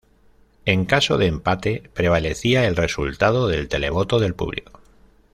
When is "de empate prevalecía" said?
1.19-2.65